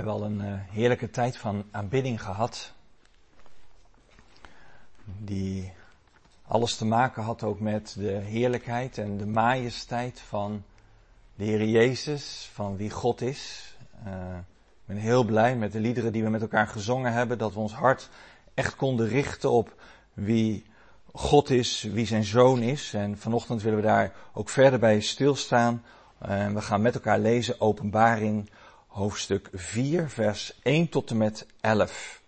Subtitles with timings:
[0.00, 2.72] hebben al een uh, heerlijke tijd van aanbidding gehad.
[5.04, 5.72] Die
[6.46, 10.64] alles te maken had ook met de heerlijkheid en de majesteit van
[11.34, 13.74] de Heer Jezus, van wie God is.
[14.06, 14.12] Uh,
[14.80, 17.60] ik ben heel blij met de liederen die we met elkaar gezongen hebben, dat we
[17.60, 18.08] ons hart
[18.54, 20.64] echt konden richten op wie
[21.12, 22.94] God is, wie zijn zoon is.
[22.94, 25.84] En vanochtend willen we daar ook verder bij stilstaan.
[26.18, 28.50] En we gaan met elkaar lezen Openbaring
[28.90, 32.22] hoofdstuk 4, vers 1 tot en met 11.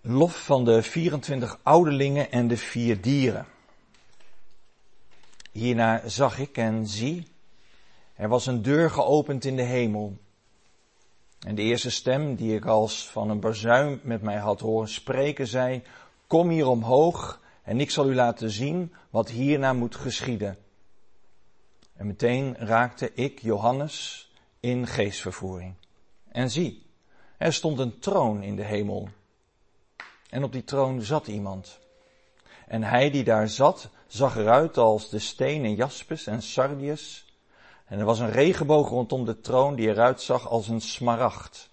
[0.00, 3.46] Lof van de 24 ouderlingen en de vier dieren.
[5.52, 7.26] Hierna zag ik en zie,
[8.14, 10.16] er was een deur geopend in de hemel.
[11.46, 15.46] En de eerste stem die ik als van een bazuin met mij had horen spreken
[15.46, 15.82] zei,
[16.26, 20.61] kom hier omhoog en ik zal u laten zien wat hierna moet geschieden.
[22.02, 24.28] En meteen raakte ik, Johannes,
[24.60, 25.74] in geestvervoering.
[26.28, 26.86] En zie,
[27.36, 29.08] er stond een troon in de hemel.
[30.28, 31.78] En op die troon zat iemand.
[32.66, 37.26] En hij die daar zat, zag eruit als de stenen jaspis en sardius.
[37.86, 41.70] En er was een regenboog rondom de troon die eruit zag als een smaragd.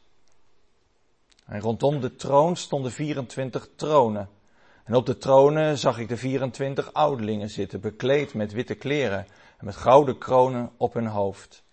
[1.46, 4.30] En rondom de troon stonden 24 tronen.
[4.84, 9.28] En op de tronen zag ik de 24 ouderlingen zitten, bekleed met witte kleren
[9.60, 11.64] en met gouden kronen op hun hoofd.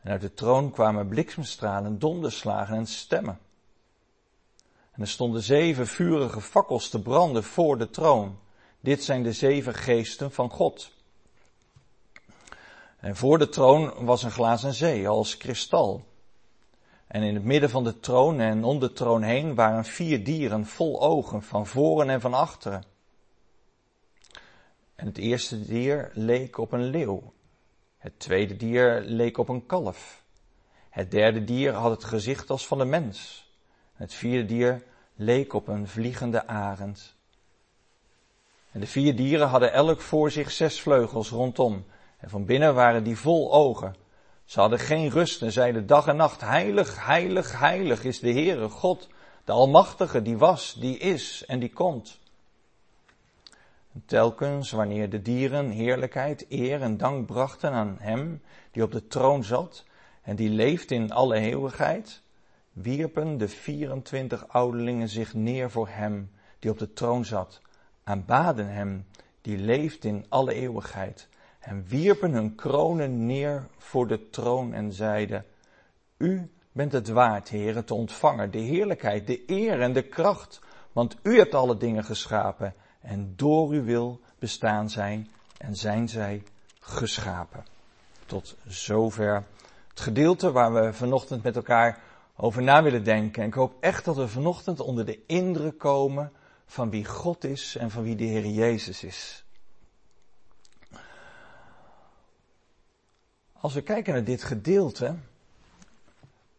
[0.00, 3.38] En uit de troon kwamen bliksemstralen, donderslagen en stemmen.
[4.92, 8.38] En er stonden zeven vurige fakkels te branden voor de troon.
[8.80, 10.92] Dit zijn de zeven geesten van God.
[12.96, 16.04] En voor de troon was een glazen zee als kristal.
[17.06, 20.66] En in het midden van de troon en om de troon heen waren vier dieren
[20.66, 22.93] vol ogen van voren en van achteren.
[24.94, 27.32] En het eerste dier leek op een leeuw.
[27.98, 30.22] Het tweede dier leek op een kalf.
[30.90, 33.48] Het derde dier had het gezicht als van een mens.
[33.92, 34.82] Het vierde dier
[35.14, 37.14] leek op een vliegende arend.
[38.70, 41.84] En de vier dieren hadden elk voor zich zes vleugels rondom.
[42.18, 43.94] En van binnen waren die vol ogen.
[44.44, 48.68] Ze hadden geen rust en zeiden dag en nacht, heilig, heilig, heilig is de Heere
[48.68, 49.08] God,
[49.44, 52.18] de Almachtige, die was, die is en die komt.
[54.06, 59.44] Telkens wanneer de dieren heerlijkheid, eer en dank brachten aan Hem die op de troon
[59.44, 59.84] zat
[60.22, 62.22] en die leeft in alle eeuwigheid,
[62.72, 67.60] wierpen de 24 ouderlingen zich neer voor Hem die op de troon zat,
[68.04, 69.06] aanbaden Hem
[69.40, 71.28] die leeft in alle eeuwigheid
[71.58, 75.44] en wierpen hun kronen neer voor de troon en zeiden,
[76.16, 80.60] U bent het waard, heren, te ontvangen, de heerlijkheid, de eer en de kracht,
[80.92, 82.74] want U hebt alle dingen geschapen
[83.04, 85.28] en door uw wil bestaan zijn
[85.58, 86.42] en zijn zij
[86.80, 87.64] geschapen.
[88.26, 89.44] Tot zover
[89.88, 92.02] het gedeelte waar we vanochtend met elkaar
[92.36, 93.42] over na willen denken.
[93.42, 96.32] En ik hoop echt dat we vanochtend onder de indruk komen
[96.66, 99.44] van wie God is en van wie de Heer Jezus is.
[103.52, 105.14] Als we kijken naar dit gedeelte,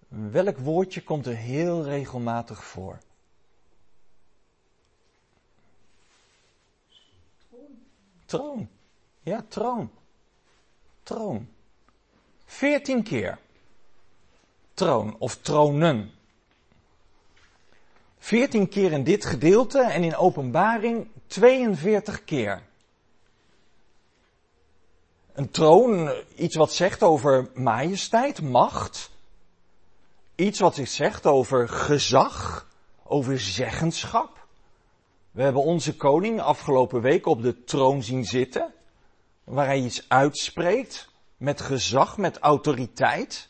[0.08, 2.98] welk woordje komt er heel regelmatig voor?
[8.26, 8.70] Troon.
[9.22, 9.92] Ja, troon.
[11.04, 11.50] Troon.
[12.46, 13.38] Veertien keer.
[14.74, 16.12] Troon of tronen.
[18.18, 22.64] Veertien keer in dit gedeelte en in openbaring 42 keer.
[25.34, 29.10] Een troon, iets wat zegt over majesteit, macht.
[30.36, 32.68] Iets wat zich zegt over gezag,
[33.04, 34.35] over zeggenschap.
[35.36, 38.74] We hebben onze koning afgelopen week op de troon zien zitten,
[39.44, 43.50] waar hij iets uitspreekt, met gezag, met autoriteit.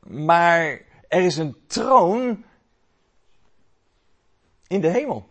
[0.00, 2.44] Maar er is een troon
[4.66, 5.28] in de hemel.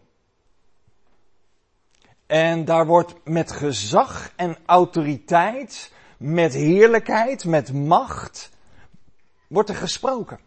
[2.25, 8.49] En daar wordt met gezag en autoriteit, met heerlijkheid, met macht,
[9.47, 10.39] wordt er gesproken.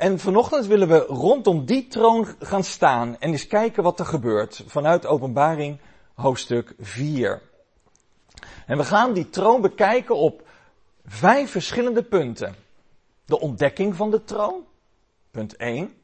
[0.00, 4.62] En vanochtend willen we rondom die troon gaan staan en eens kijken wat er gebeurt
[4.66, 5.80] vanuit Openbaring
[6.14, 7.42] hoofdstuk 4.
[8.66, 10.48] En we gaan die troon bekijken op
[11.04, 12.54] vijf verschillende punten.
[13.24, 14.66] De ontdekking van de troon,
[15.30, 15.94] punt 1.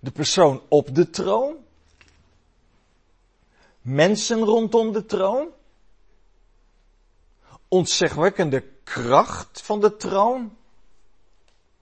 [0.00, 1.56] De persoon op de troon.
[3.80, 5.48] Mensen rondom de troon.
[7.68, 10.56] Ontzegwekkende kracht van de troon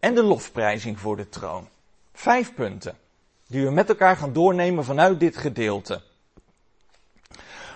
[0.00, 1.68] en de lofprijzing voor de troon.
[2.12, 2.98] Vijf punten
[3.46, 6.00] die we met elkaar gaan doornemen vanuit dit gedeelte.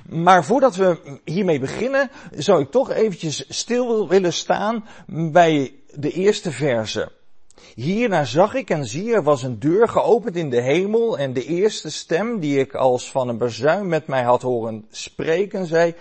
[0.08, 6.50] Maar voordat we hiermee beginnen, zou ik toch eventjes stil willen staan bij de eerste
[6.50, 7.12] verse.
[7.74, 11.44] Hierna zag ik en zie er was een deur geopend in de hemel en de
[11.44, 15.94] eerste stem die ik als van een bezuin met mij had horen spreken zei,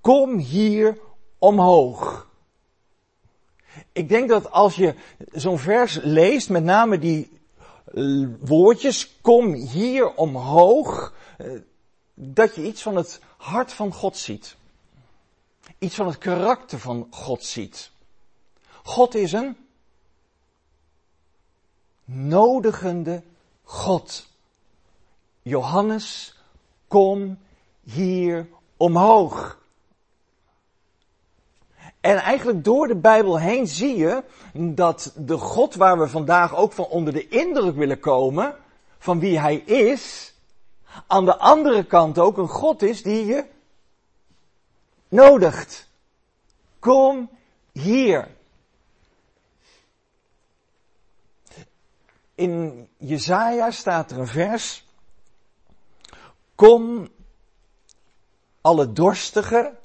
[0.00, 0.98] kom hier
[1.38, 2.30] omhoog.
[3.92, 4.94] Ik denk dat als je
[5.32, 7.30] zo'n vers leest, met name die
[7.94, 11.60] eh, woordjes, kom hier omhoog, eh,
[12.14, 14.56] dat je iets van het hart van God ziet.
[15.78, 17.90] Iets van het karakter van God ziet.
[18.82, 19.56] God is een
[22.04, 23.22] nodigende
[23.62, 24.26] God.
[25.42, 26.34] Johannes,
[26.88, 27.38] kom
[27.82, 29.61] hier omhoog.
[32.02, 34.22] En eigenlijk door de Bijbel heen zie je
[34.52, 38.56] dat de God waar we vandaag ook van onder de indruk willen komen,
[38.98, 40.34] van wie Hij is,
[41.06, 43.44] aan de andere kant ook een God is die je
[45.08, 45.88] nodigt.
[46.78, 47.30] Kom
[47.72, 48.28] hier.
[52.34, 54.84] In Jezaja staat er een vers.
[56.54, 57.08] Kom,
[58.60, 59.78] alle dorstigen,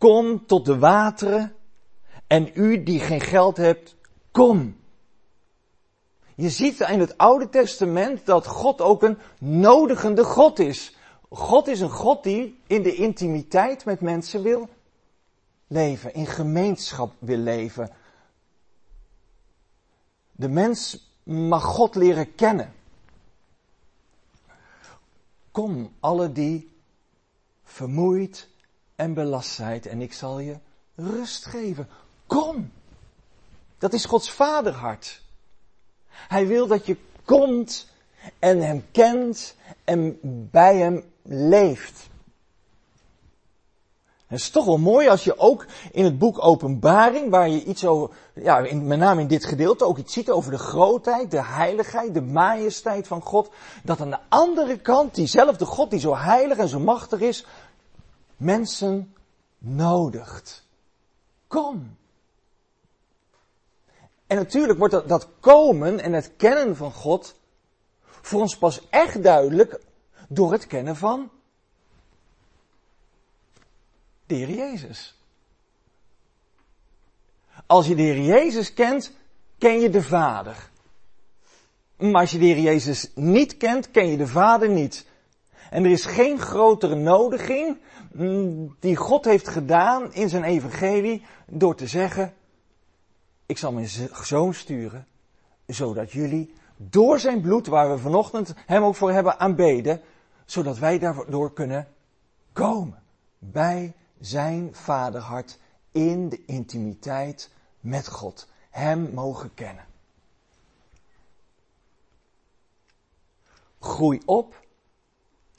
[0.00, 1.54] kom tot de wateren.
[2.26, 3.96] En u die geen geld hebt,
[4.30, 4.76] kom.
[6.34, 10.96] Je ziet in het Oude Testament dat God ook een nodigende God is.
[11.28, 14.68] God is een God die in de intimiteit met mensen wil
[15.66, 17.90] leven, in gemeenschap wil leven.
[20.32, 22.72] De mens mag God leren kennen.
[25.50, 26.72] Kom, alle die
[27.64, 28.48] vermoeid
[29.00, 30.56] en belast zijn, en ik zal je
[30.94, 31.88] rust geven.
[32.26, 32.72] Kom!
[33.78, 35.22] Dat is Gods vaderhart.
[36.08, 37.86] Hij wil dat je komt
[38.38, 39.54] en hem kent
[39.84, 40.18] en
[40.50, 42.08] bij hem leeft.
[44.26, 47.84] Het is toch wel mooi als je ook in het boek Openbaring, waar je iets
[47.84, 51.44] over, ja, in, met name in dit gedeelte ook iets ziet over de grootheid, de
[51.44, 53.50] heiligheid, de majesteit van God,
[53.82, 57.46] dat aan de andere kant diezelfde God die zo heilig en zo machtig is,
[58.40, 59.14] mensen
[59.58, 60.66] nodigt.
[61.46, 61.96] Kom.
[64.26, 67.34] En natuurlijk wordt dat, dat komen en het kennen van God
[68.02, 69.80] voor ons pas echt duidelijk
[70.28, 71.30] door het kennen van
[74.26, 75.18] de Heer Jezus.
[77.66, 79.12] Als je de Heer Jezus kent,
[79.58, 80.70] ken je de Vader.
[81.96, 85.06] Maar als je de Heer Jezus niet kent, ken je de Vader niet.
[85.70, 87.78] En er is geen grotere nodiging
[88.12, 92.34] mm, die God heeft gedaan in zijn evangelie door te zeggen,
[93.46, 93.88] ik zal mijn
[94.22, 95.06] zoon sturen,
[95.66, 100.00] zodat jullie door zijn bloed, waar we vanochtend hem ook voor hebben aanbeden,
[100.44, 101.88] zodat wij daardoor kunnen
[102.52, 103.02] komen
[103.38, 105.58] bij zijn vaderhart
[105.92, 107.50] in de intimiteit
[107.80, 108.48] met God.
[108.70, 109.84] Hem mogen kennen.
[113.78, 114.54] Groei op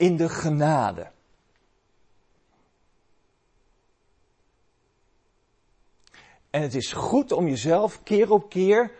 [0.02, 1.10] in de genade.
[6.50, 8.90] En het is goed om jezelf keer op keer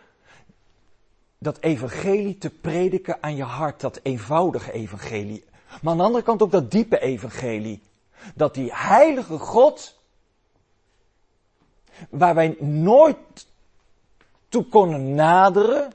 [1.38, 5.44] dat evangelie te prediken aan je hart, dat eenvoudige evangelie.
[5.82, 7.82] Maar aan de andere kant ook dat diepe evangelie.
[8.34, 9.98] Dat die heilige God,
[12.10, 13.46] waar wij nooit
[14.48, 15.92] toe konden naderen,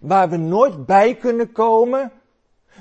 [0.00, 2.12] waar we nooit bij kunnen komen,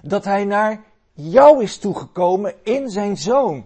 [0.02, 0.90] dat hij naar
[1.30, 3.66] jou is toegekomen in zijn zoon.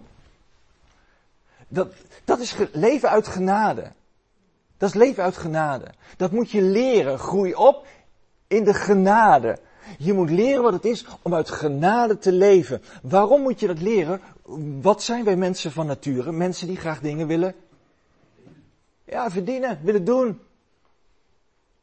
[1.68, 1.92] Dat,
[2.24, 3.92] dat is leven uit genade.
[4.76, 5.86] Dat is leven uit genade.
[6.16, 7.18] Dat moet je leren.
[7.18, 7.86] Groei op
[8.46, 9.58] in de genade.
[9.98, 12.82] Je moet leren wat het is om uit genade te leven.
[13.02, 14.20] Waarom moet je dat leren?
[14.80, 16.32] Wat zijn wij mensen van nature?
[16.32, 17.54] Mensen die graag dingen willen,
[19.04, 20.40] ja, verdienen, willen doen.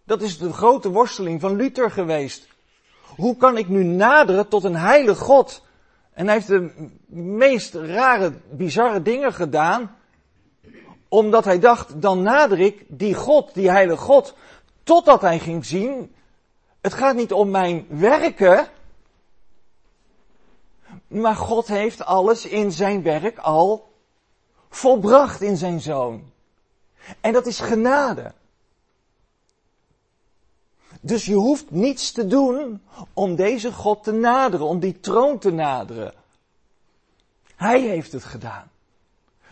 [0.03, 2.47] Dat is de grote worsteling van Luther geweest.
[3.15, 5.62] Hoe kan ik nu naderen tot een heilige God?
[6.13, 9.95] En hij heeft de meest rare, bizarre dingen gedaan.
[11.07, 14.35] Omdat hij dacht, dan nader ik die God, die heilige God.
[14.83, 16.15] Totdat hij ging zien,
[16.81, 18.67] het gaat niet om mijn werken.
[21.07, 23.91] Maar God heeft alles in zijn werk al
[24.69, 26.31] volbracht in zijn zoon.
[27.21, 28.33] En dat is genade.
[31.05, 32.81] Dus je hoeft niets te doen
[33.13, 36.13] om deze God te naderen, om die troon te naderen.
[37.55, 38.71] Hij heeft het gedaan.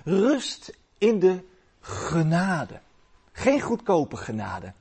[0.03, 1.43] Rust in de
[1.79, 2.79] genade.
[3.31, 4.73] Geen goedkope genade.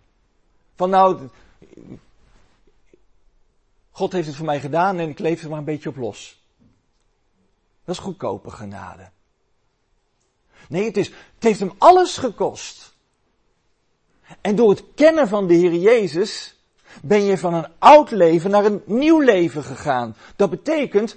[0.76, 1.28] Van nou,
[3.90, 6.42] God heeft het voor mij gedaan en ik leef er maar een beetje op los.
[7.84, 9.10] Dat is goedkope genade.
[10.68, 12.94] Nee, het, is, het heeft hem alles gekost.
[14.40, 16.58] En door het kennen van de Heer Jezus
[17.02, 20.16] ben je van een oud leven naar een nieuw leven gegaan.
[20.36, 21.16] Dat betekent,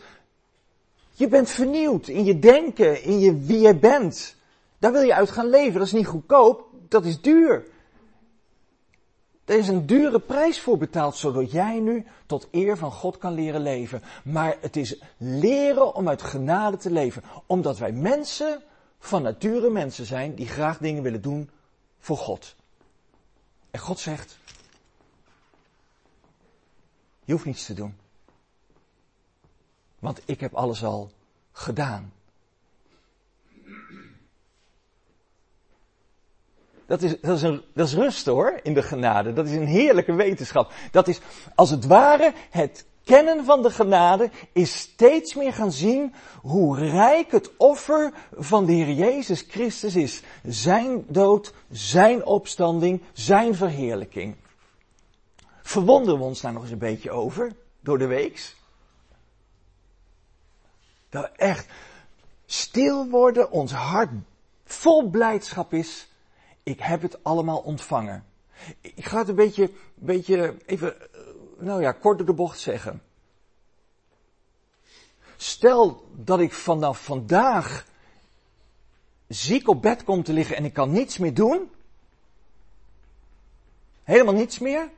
[1.11, 4.35] je bent vernieuwd in je denken, in je, wie je bent.
[4.79, 5.73] Daar wil je uit gaan leven.
[5.73, 7.65] Dat is niet goedkoop, dat is duur.
[9.45, 13.33] Er is een dure prijs voor betaald, zodat jij nu tot eer van God kan
[13.33, 14.01] leren leven.
[14.23, 17.23] Maar het is leren om uit genade te leven.
[17.45, 18.61] Omdat wij mensen
[18.99, 21.49] van nature mensen zijn die graag dingen willen doen
[21.99, 22.55] voor God.
[23.71, 24.37] En God zegt,
[27.25, 27.95] je hoeft niets te doen.
[29.99, 31.11] Want ik heb alles al
[31.51, 32.13] gedaan.
[36.85, 39.33] Dat is, dat, is een, dat is rust hoor, in de genade.
[39.33, 40.73] Dat is een heerlijke wetenschap.
[40.91, 41.19] Dat is
[41.55, 47.31] als het ware het kennen van de genade is steeds meer gaan zien hoe rijk
[47.31, 50.21] het offer van de Heer Jezus Christus is.
[50.43, 54.35] Zijn dood, zijn opstanding, zijn verheerlijking.
[55.63, 58.55] Verwonderen we ons daar nog eens een beetje over, door de weeks?
[61.09, 61.67] Dat echt
[62.45, 64.11] stil worden, ons hart
[64.65, 66.07] vol blijdschap is.
[66.63, 68.25] Ik heb het allemaal ontvangen.
[68.81, 70.95] Ik ga het een beetje, beetje even
[71.57, 73.01] nou ja, kort door de bocht zeggen.
[75.37, 77.85] Stel dat ik vanaf vandaag
[79.27, 81.71] ziek op bed kom te liggen en ik kan niets meer doen.
[84.03, 84.89] Helemaal niets meer.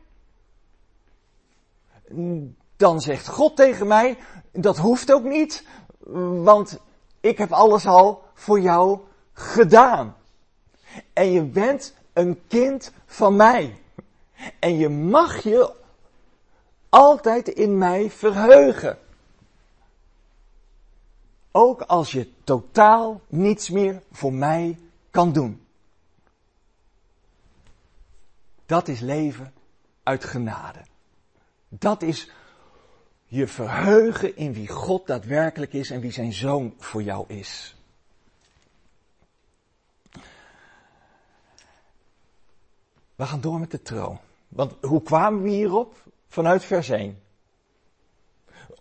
[2.76, 4.18] Dan zegt God tegen mij,
[4.52, 5.66] dat hoeft ook niet,
[6.44, 6.80] want
[7.20, 9.00] ik heb alles al voor jou
[9.34, 10.16] gedaan.
[11.14, 13.80] En je bent een kind van mij.
[14.60, 15.74] En je mag je
[16.90, 18.98] altijd in mij verheugen.
[21.52, 25.66] Ook als je totaal niets meer voor mij kan doen.
[28.66, 29.54] Dat is leven
[30.04, 30.80] uit genade.
[31.80, 32.30] Dat is
[33.26, 37.76] je verheugen in wie God daadwerkelijk is en wie zijn zoon voor jou is.
[43.16, 44.20] We gaan door met de troon.
[44.48, 46.04] Want hoe kwamen we hierop?
[46.36, 47.22] vanuit vers 1.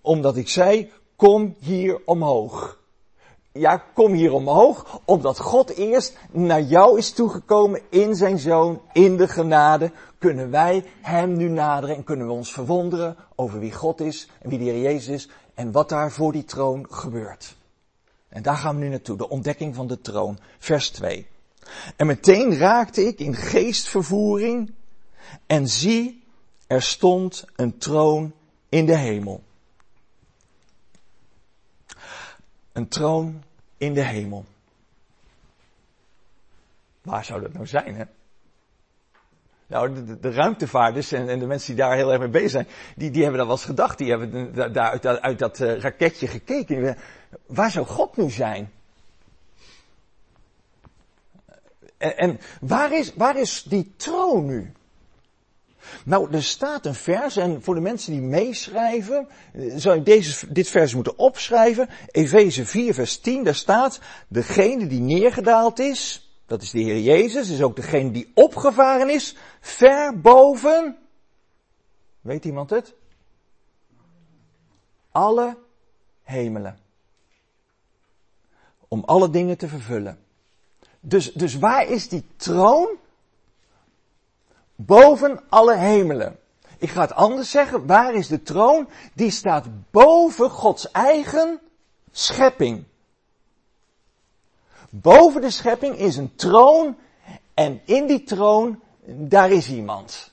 [0.01, 2.83] Omdat ik zei, kom hier omhoog.
[3.59, 9.17] Ja, kom hier omhoog, omdat God eerst naar jou is toegekomen in zijn zoon, in
[9.17, 14.01] de genade, kunnen wij hem nu naderen en kunnen we ons verwonderen over wie God
[14.01, 17.57] is en wie de Heer Jezus is en wat daar voor die troon gebeurt.
[18.29, 21.27] En daar gaan we nu naartoe, de ontdekking van de troon, vers 2.
[21.97, 24.73] En meteen raakte ik in geestvervoering
[25.47, 26.25] en zie,
[26.67, 28.33] er stond een troon
[28.69, 29.43] in de hemel.
[32.75, 33.43] Een troon
[33.77, 34.45] in de hemel.
[37.03, 38.05] Waar zou dat nou zijn, hè?
[39.67, 42.67] Nou, de, de ruimtevaarders en, en, de mensen die daar heel erg mee bezig zijn,
[42.97, 43.99] die, die hebben dat wel eens gedacht.
[43.99, 46.97] Die hebben daar uit, uit, dat uh, raketje gekeken.
[47.47, 48.73] Waar zou God nu zijn?
[51.97, 54.73] En, en waar, is, waar is die troon nu?
[56.05, 60.53] Nou, er staat een vers, en voor de mensen die meeschrijven, eh, zou je deze,
[60.53, 61.89] dit vers moeten opschrijven.
[62.11, 67.49] Efeze 4, vers 10, daar staat, degene die neergedaald is, dat is de Heer Jezus,
[67.49, 70.97] is ook degene die opgevaren is, ver boven,
[72.21, 72.95] weet iemand het?
[75.11, 75.57] Alle
[76.23, 76.79] hemelen.
[78.89, 80.19] Om alle dingen te vervullen.
[81.01, 82.89] Dus, dus waar is die troon?
[84.75, 86.39] Boven alle hemelen.
[86.79, 87.87] Ik ga het anders zeggen.
[87.87, 88.89] Waar is de troon?
[89.15, 91.61] Die staat boven Gods eigen
[92.11, 92.85] schepping.
[94.91, 96.97] Boven de schepping is een troon
[97.55, 100.33] en in die troon, daar is iemand.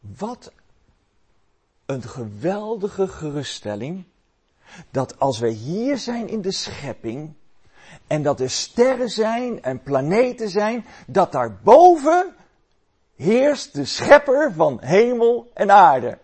[0.00, 0.52] Wat
[1.86, 4.04] een geweldige geruststelling.
[4.90, 7.34] Dat als we hier zijn in de schepping,
[8.12, 12.34] en dat er sterren zijn en planeten zijn, dat daarboven
[13.16, 16.18] heerst de schepper van hemel en aarde.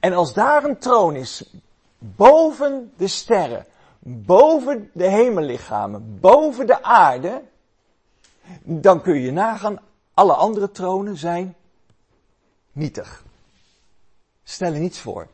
[0.00, 1.54] En als daar een troon is,
[1.98, 3.66] boven de sterren,
[3.98, 7.42] boven de hemellichamen, boven de aarde,
[8.62, 9.80] dan kun je nagaan,
[10.14, 11.56] alle andere tronen zijn
[12.72, 13.24] nietig.
[14.42, 15.28] Stel er niets voor.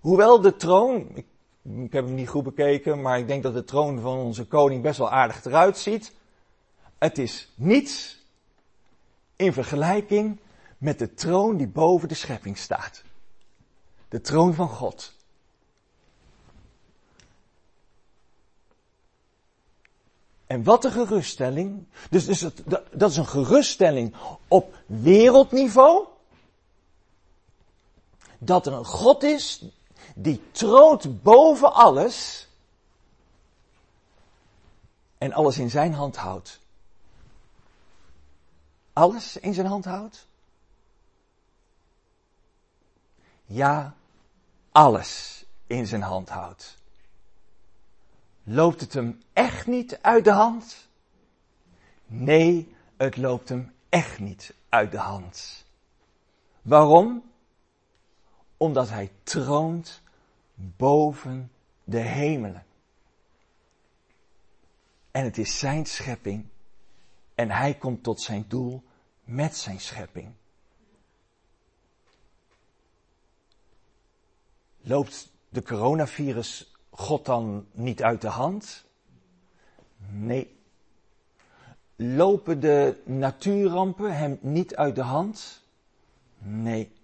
[0.00, 1.24] Hoewel de troon,
[1.62, 4.82] ik heb hem niet goed bekeken, maar ik denk dat de troon van onze koning
[4.82, 6.12] best wel aardig eruit ziet.
[6.98, 8.18] Het is niets
[9.36, 10.40] in vergelijking
[10.78, 13.02] met de troon die boven de schepping staat.
[14.08, 15.12] De troon van God.
[20.46, 21.86] En wat een geruststelling.
[22.10, 22.46] Dus, dus
[22.92, 24.14] dat is een geruststelling
[24.48, 26.06] op wereldniveau.
[28.38, 29.64] Dat er een God is
[30.14, 32.48] die troont boven alles.
[35.18, 36.60] En alles in zijn hand houdt.
[38.92, 40.26] Alles in zijn hand houdt?
[43.46, 43.94] Ja,
[44.72, 46.78] alles in zijn hand houdt.
[48.42, 50.88] Loopt het hem echt niet uit de hand?
[52.06, 55.64] Nee, het loopt hem echt niet uit de hand.
[56.62, 57.29] Waarom?
[58.62, 60.02] Omdat hij troont
[60.54, 61.50] boven
[61.84, 62.64] de hemelen.
[65.10, 66.46] En het is zijn schepping
[67.34, 68.82] en hij komt tot zijn doel
[69.24, 70.32] met zijn schepping.
[74.80, 78.84] Loopt de coronavirus God dan niet uit de hand?
[79.96, 80.58] Nee.
[81.96, 85.62] Lopen de natuurrampen hem niet uit de hand?
[86.38, 86.98] Nee.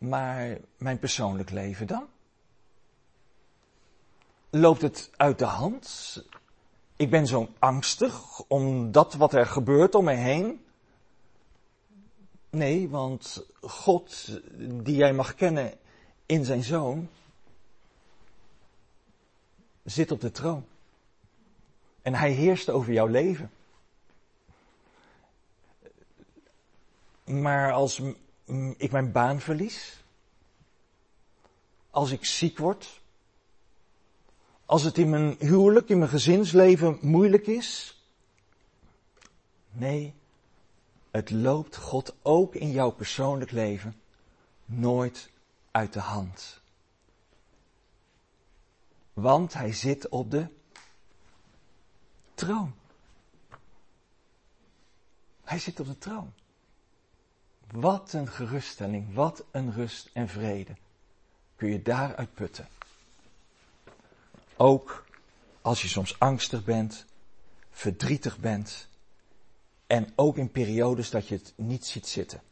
[0.00, 2.06] Maar mijn persoonlijk leven dan?
[4.50, 6.16] Loopt het uit de hand?
[6.96, 10.64] Ik ben zo angstig om dat wat er gebeurt om me heen.
[12.50, 15.72] Nee, want God, die jij mag kennen
[16.26, 17.08] in zijn zoon,
[19.84, 20.64] zit op de troon.
[22.02, 23.50] En hij heerst over jouw leven.
[27.24, 28.00] Maar als
[28.76, 30.04] ik mijn baan verlies,
[31.90, 33.00] als ik ziek word,
[34.66, 38.00] als het in mijn huwelijk, in mijn gezinsleven moeilijk is,
[39.70, 40.14] nee,
[41.10, 44.00] het loopt God ook in jouw persoonlijk leven
[44.64, 45.30] nooit
[45.70, 46.60] uit de hand.
[49.12, 50.46] Want hij zit op de
[52.34, 52.74] troon.
[55.44, 56.32] Hij zit op de troon.
[57.72, 60.76] Wat een geruststelling, wat een rust en vrede
[61.56, 62.68] kun je daaruit putten.
[64.56, 65.04] Ook
[65.62, 67.04] als je soms angstig bent,
[67.70, 68.88] verdrietig bent,
[69.86, 72.42] en ook in periodes dat je het niet ziet zitten.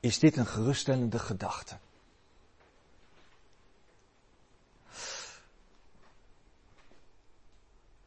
[0.00, 1.78] Is dit een geruststellende gedachte?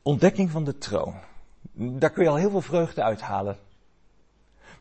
[0.01, 1.19] Ontdekking van de troon.
[1.71, 3.59] Daar kun je al heel veel vreugde uithalen.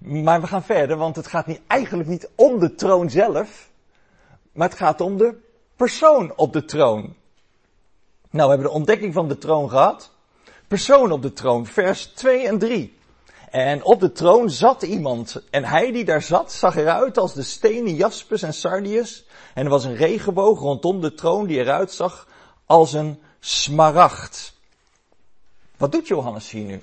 [0.04, 3.70] Maar we gaan verder, want het gaat niet, eigenlijk niet om de troon zelf,
[4.52, 5.34] maar het gaat om de
[5.76, 7.14] persoon op de troon.
[8.30, 10.10] Nou, we hebben de ontdekking van de troon gehad.
[10.68, 12.98] Persoon op de troon, vers 2 en 3.
[13.50, 15.42] En op de troon zat iemand.
[15.50, 19.26] En hij die daar zat, zag eruit als de stenen jaspis en sardius.
[19.54, 22.28] En er was een regenboog rondom de troon die eruit zag
[22.66, 24.58] als een smaragd.
[25.76, 26.82] Wat doet Johannes hier nu?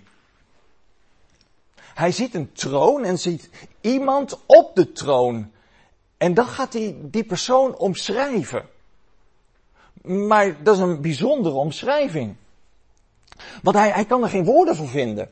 [1.97, 3.49] Hij ziet een troon en ziet
[3.81, 5.51] iemand op de troon.
[6.17, 8.69] En dan gaat hij die persoon omschrijven.
[10.01, 12.35] Maar dat is een bijzondere omschrijving.
[13.61, 15.29] Want hij, hij kan er geen woorden voor vinden.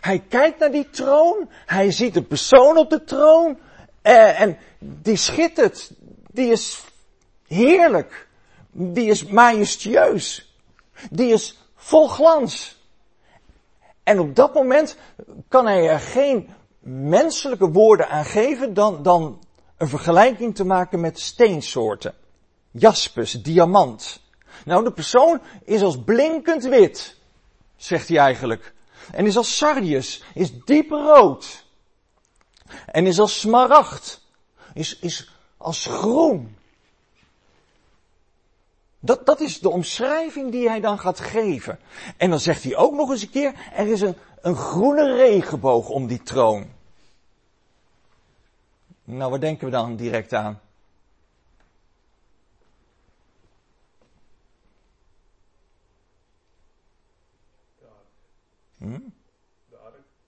[0.00, 3.58] Hij kijkt naar die troon, hij ziet een persoon op de troon
[4.02, 5.90] eh, en die schittert,
[6.30, 6.84] die is
[7.46, 8.28] heerlijk,
[8.70, 10.56] die is majestueus,
[11.10, 12.75] die is vol glans.
[14.06, 14.96] En op dat moment
[15.48, 16.48] kan hij er geen
[16.80, 19.42] menselijke woorden aan geven dan, dan
[19.76, 22.14] een vergelijking te maken met steensoorten.
[22.70, 24.20] Jaspis, diamant.
[24.64, 27.16] Nou, de persoon is als blinkend wit,
[27.76, 28.74] zegt hij eigenlijk.
[29.12, 31.64] En is als sardius, is diep rood.
[32.86, 34.26] En is als smaragd,
[34.74, 36.55] is, is als groen.
[39.06, 41.78] Dat, dat is de omschrijving die hij dan gaat geven.
[42.16, 45.88] En dan zegt hij ook nog eens een keer, er is een, een groene regenboog
[45.88, 46.66] om die troon.
[49.04, 50.60] Nou, waar denken we dan direct aan?
[58.78, 58.98] Hm?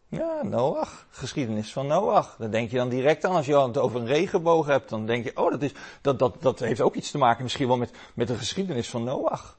[0.09, 1.07] Ja, Noach.
[1.11, 2.37] Geschiedenis van Noach.
[2.39, 3.35] Daar denk je dan direct aan.
[3.35, 6.43] Als je het over een regenboog hebt, dan denk je, oh, dat, is, dat, dat,
[6.43, 9.59] dat heeft ook iets te maken misschien wel met, met de geschiedenis van Noach.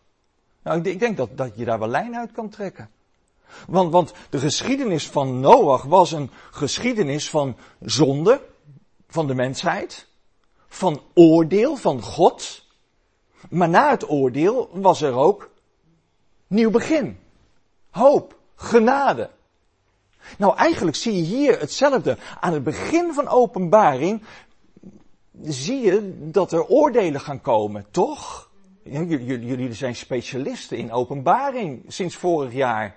[0.64, 2.90] Nou, ik, ik denk dat, dat je daar wel lijn uit kan trekken.
[3.68, 8.42] Want, want de geschiedenis van Noach was een geschiedenis van zonde
[9.08, 10.08] van de mensheid,
[10.68, 12.68] van oordeel van God.
[13.50, 15.50] Maar na het oordeel was er ook
[16.48, 17.20] nieuw begin,
[17.90, 19.30] hoop genade.
[20.38, 22.18] Nou, eigenlijk zie je hier hetzelfde.
[22.40, 24.24] Aan het begin van openbaring
[25.44, 28.50] zie je dat er oordelen gaan komen, toch?
[28.84, 32.96] Jullie zijn specialisten in openbaring sinds vorig jaar.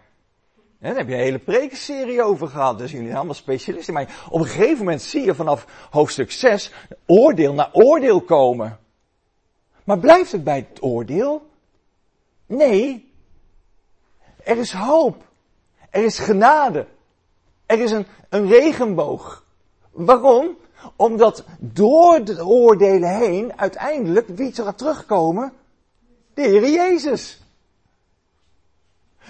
[0.80, 3.94] Daar heb je een hele prekenserie over gehad, dus jullie allemaal specialisten.
[3.94, 6.72] Maar op een gegeven moment zie je vanaf hoofdstuk 6
[7.06, 8.78] oordeel naar oordeel komen.
[9.84, 11.50] Maar blijft het bij het oordeel?
[12.46, 13.12] Nee.
[14.44, 15.24] Er is hoop.
[15.90, 16.86] Er is genade.
[17.72, 18.06] Er is een,
[18.48, 19.44] regenboog.
[19.90, 20.56] Waarom?
[20.96, 25.52] Omdat door de oordelen heen uiteindelijk wie zal terugkomen?
[26.34, 27.40] De Heer Jezus.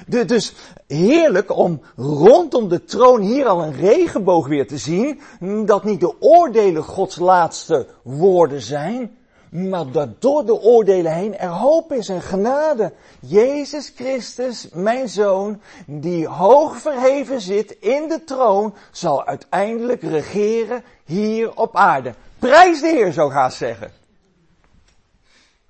[0.07, 0.55] Dus
[0.87, 5.21] heerlijk om rondom de troon hier al een regenboog weer te zien.
[5.67, 9.17] Dat niet de oordelen Gods laatste woorden zijn.
[9.53, 12.93] Maar dat door de oordelen heen er hoop is en genade.
[13.21, 21.57] Jezus Christus, mijn zoon, die hoog verheven zit in de troon, zal uiteindelijk regeren hier
[21.57, 22.15] op aarde.
[22.39, 23.93] Prijs de Heer, zou ik zeggen.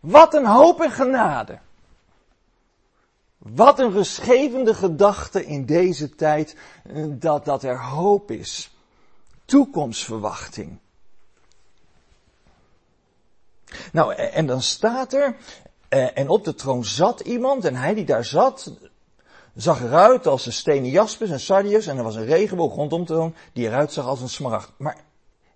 [0.01, 1.59] Wat een hoop en genade.
[3.39, 8.71] Wat een rustgevende gedachte in deze tijd eh, dat, dat er hoop is.
[9.45, 10.79] Toekomstverwachting.
[13.93, 15.37] Nou, en dan staat er,
[15.89, 18.73] eh, en op de troon zat iemand, en hij die daar zat,
[19.55, 23.07] zag eruit als een stenen jaspis en sardius, en er was een regenboog rondom de
[23.07, 24.73] troon, die eruit zag als een smaragd.
[24.77, 24.97] Maar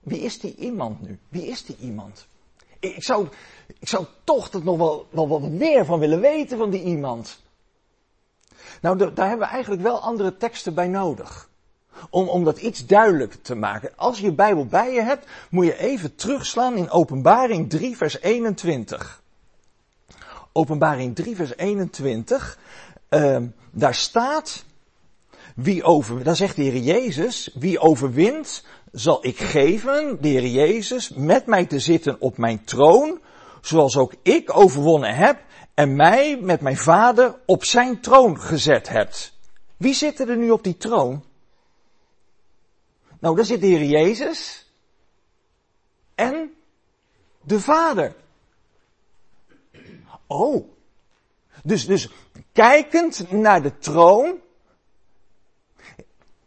[0.00, 1.18] wie is die iemand nu?
[1.28, 2.26] Wie is die iemand?
[2.80, 3.28] Ik zou,
[3.78, 7.40] ik zou toch er nog wel, wel wat meer van willen weten van die iemand.
[8.80, 11.48] Nou, daar hebben we eigenlijk wel andere teksten bij nodig.
[12.10, 13.90] Om, om dat iets duidelijker te maken.
[13.96, 19.22] Als je Bijbel bij je hebt, moet je even terugslaan in Openbaring 3, vers 21.
[20.52, 22.58] Openbaring 3, vers 21.
[23.10, 23.36] Uh,
[23.70, 24.64] daar staat,
[25.54, 31.08] wie over, daar zegt de Heer Jezus, wie overwint, zal ik geven, de Heer Jezus,
[31.08, 33.20] met mij te zitten op mijn troon,
[33.60, 35.38] zoals ook ik overwonnen heb
[35.74, 39.32] en mij met mijn vader op zijn troon gezet hebt.
[39.76, 41.24] Wie zit er nu op die troon?
[43.18, 44.70] Nou, daar zit de Heer Jezus
[46.14, 46.54] en
[47.42, 48.14] de Vader.
[50.26, 50.68] Oh.
[51.62, 52.10] Dus, dus
[52.52, 54.40] kijkend naar de troon,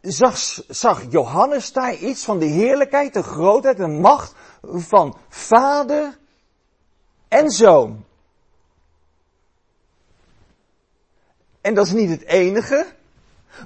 [0.00, 6.18] zag, zag Johannes daar iets van de heerlijkheid, de grootheid en macht van Vader
[7.28, 8.04] en Zoon.
[11.60, 12.86] En dat is niet het enige.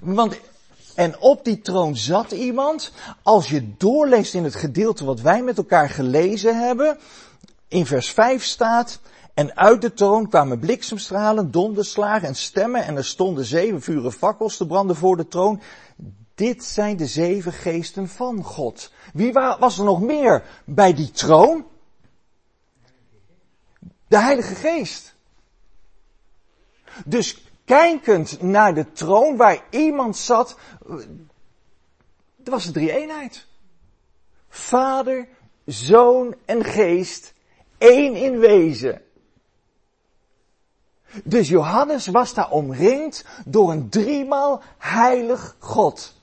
[0.03, 0.41] Want,
[0.95, 2.93] en op die troon zat iemand.
[3.23, 6.99] Als je doorleest in het gedeelte wat wij met elkaar gelezen hebben.
[7.69, 9.01] In vers 5 staat.
[9.35, 12.85] En uit de troon kwamen bliksemstralen, donderslagen en stemmen.
[12.85, 15.61] En er stonden zeven vuren fakkels te branden voor de troon.
[16.35, 18.91] Dit zijn de zeven geesten van God.
[19.13, 21.67] Wie was er nog meer bij die troon?
[24.09, 25.15] De Heilige Geest.
[27.05, 30.59] Dus kijkend naar de troon waar iemand zat,
[32.37, 33.47] dat was de drie eenheid.
[34.49, 35.29] Vader,
[35.67, 37.35] Zoon en Geest,
[37.79, 39.03] één in wezen.
[41.25, 46.15] Dus Johannes was daar omringd door een driemaal heilig God.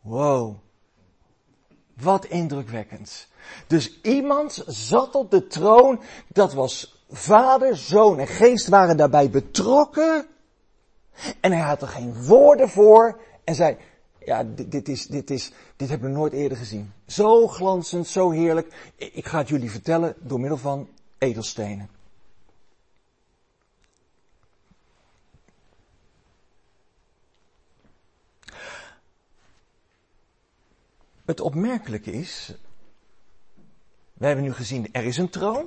[0.00, 0.56] Wow.
[1.94, 3.28] Wat indrukwekkend.
[3.66, 10.26] Dus iemand zat op de troon, dat was Vader, Zoon en Geest waren daarbij betrokken.
[11.40, 13.20] En hij had er geen woorden voor.
[13.44, 13.76] En zei,
[14.18, 16.92] ja, dit, is, dit, is, dit hebben we nooit eerder gezien.
[17.06, 18.92] Zo glanzend, zo heerlijk.
[18.96, 21.88] Ik ga het jullie vertellen door middel van edelstenen.
[31.24, 32.54] Het opmerkelijke is,
[34.12, 35.66] we hebben nu gezien, er is een troon.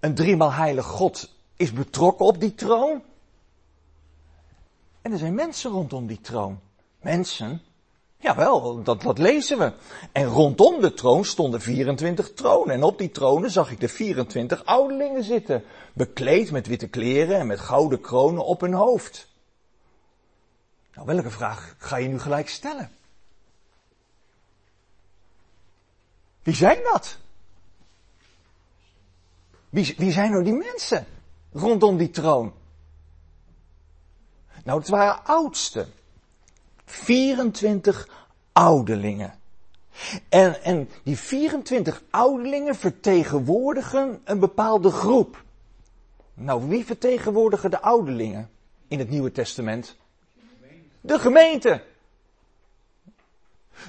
[0.00, 3.02] Een driemaal heilig God is betrokken op die troon.
[5.02, 6.60] En er zijn mensen rondom die troon.
[7.00, 7.62] Mensen?
[8.16, 9.72] Jawel, dat, dat lezen we.
[10.12, 12.74] En rondom de troon stonden 24 tronen.
[12.74, 15.64] En op die tronen zag ik de 24 ouderlingen zitten.
[15.92, 19.28] Bekleed met witte kleren en met gouden kronen op hun hoofd.
[20.94, 22.90] Nou, welke vraag ga je nu gelijk stellen?
[26.42, 27.18] Wie zijn dat?
[29.70, 31.06] Wie, wie zijn nou die mensen
[31.52, 32.52] rondom die troon?
[34.64, 35.92] Nou, het waren oudsten.
[36.84, 38.08] 24
[38.52, 39.38] ouderlingen.
[40.28, 45.44] En, en die 24 ouderlingen vertegenwoordigen een bepaalde groep.
[46.34, 48.50] Nou, wie vertegenwoordigen de ouderlingen
[48.88, 49.96] in het Nieuwe Testament?
[51.00, 51.82] De gemeente.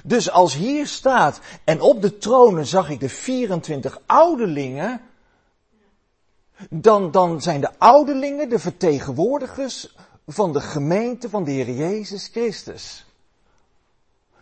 [0.04, 5.00] Dus als hier staat, en op de tronen zag ik de 24 ouderlingen,
[6.70, 9.96] dan, dan zijn de ouderlingen de vertegenwoordigers
[10.26, 13.06] van de gemeente van de Heer Jezus Christus.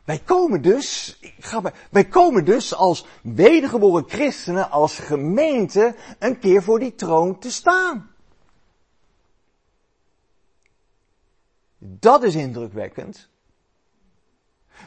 [0.04, 6.38] Wij komen dus, ik ga bij, wij komen dus als wedergeboren christenen, als gemeente, een
[6.38, 8.10] keer voor die troon te staan.
[11.78, 13.28] Dat is indrukwekkend.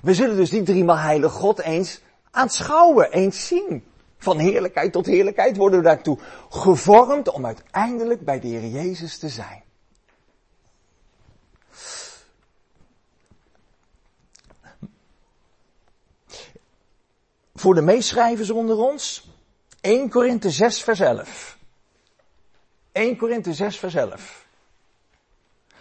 [0.02, 3.84] We zullen dus die driemaal heilige God eens aanschouwen, eens zien.
[4.24, 9.30] Van heerlijkheid tot heerlijkheid worden we daartoe gevormd om uiteindelijk bij de Heer Jezus te
[9.30, 9.64] zijn.
[17.56, 19.30] Voor de meeschrijvers onder ons,
[19.82, 21.58] 1 Korinthe 6 vers 11.
[22.92, 24.46] 1 Korinthe 6 vers 11.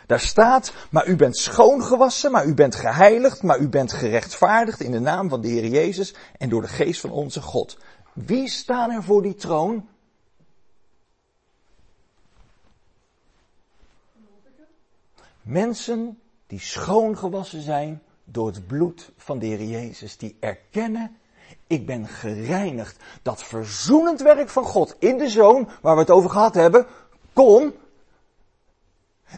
[0.06, 4.90] Daar staat, maar u bent schoongewassen, maar u bent geheiligd, maar u bent gerechtvaardigd in
[4.90, 7.78] de naam van de Heer Jezus en door de geest van onze God.
[8.12, 9.88] Wie staan er voor die troon?
[15.42, 21.16] Mensen die schoongewassen zijn door het bloed van de Heer Jezus, die erkennen,
[21.66, 22.96] ik ben gereinigd.
[23.22, 26.86] Dat verzoenend werk van God in de Zoon, waar we het over gehad hebben,
[27.32, 27.72] kom.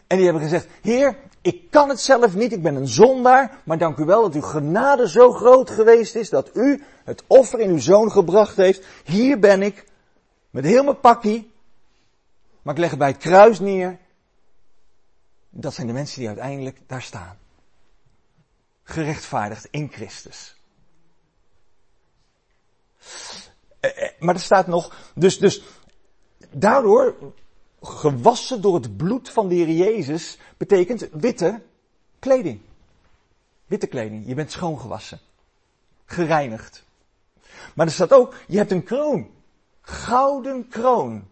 [0.07, 3.77] En die hebben gezegd, Heer, ik kan het zelf niet, ik ben een zondaar, maar
[3.77, 7.69] dank u wel dat uw genade zo groot geweest is dat u het offer in
[7.69, 8.85] uw zoon gebracht heeft.
[9.03, 9.85] Hier ben ik,
[10.49, 11.51] met heel mijn pakkie,
[12.61, 13.97] maar ik leg bij het kruis neer.
[15.49, 17.37] Dat zijn de mensen die uiteindelijk daar staan.
[18.83, 20.55] Gerechtvaardigd in Christus.
[23.79, 25.63] Eh, eh, maar er staat nog, dus, dus
[26.51, 27.15] daardoor
[27.85, 31.61] gewassen door het bloed van de Heer Jezus betekent witte
[32.19, 32.61] kleding.
[33.65, 34.27] Witte kleding.
[34.27, 35.19] Je bent schoongewassen.
[36.05, 36.83] Gereinigd.
[37.75, 39.29] Maar er staat ook, je hebt een kroon.
[39.81, 41.27] Gouden kroon.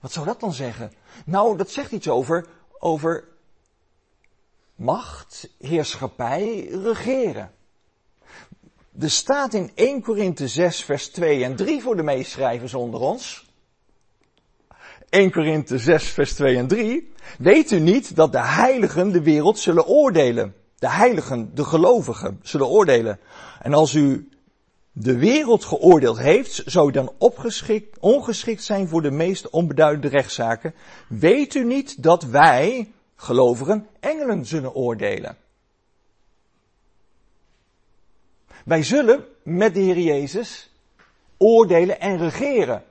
[0.00, 0.92] Wat zou dat dan zeggen?
[1.24, 2.46] Nou, dat zegt iets over,
[2.78, 3.28] over
[4.74, 7.52] macht, heerschappij, regeren.
[8.98, 13.47] Er staat in 1 Korinthe 6 vers 2 en 3 voor de meeschrijvers onder ons.
[15.10, 17.12] 1 Korinthe 6 vers 2 en 3.
[17.38, 20.54] Weet u niet dat de heiligen de wereld zullen oordelen?
[20.78, 23.18] De heiligen, de gelovigen, zullen oordelen.
[23.62, 24.28] En als u
[24.92, 30.74] de wereld geoordeeld heeft, zou u dan opgeschikt, ongeschikt zijn voor de meest onbeduidende rechtszaken.
[31.08, 35.36] Weet u niet dat wij, gelovigen, engelen zullen oordelen?
[38.64, 40.70] Wij zullen met de Heer Jezus
[41.36, 42.82] oordelen en regeren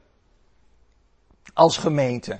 [1.57, 2.39] als gemeente.